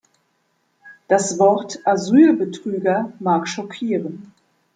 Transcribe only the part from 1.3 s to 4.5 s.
Wort Asylbetrüger mag schockieren.